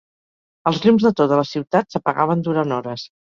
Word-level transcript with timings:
Els 0.71 0.79
llums 0.85 1.05
de 1.07 1.11
tota 1.19 1.37
la 1.41 1.45
ciutat 1.51 1.95
s'apagaven 1.97 2.45
durant 2.51 2.75
hores 2.79 3.07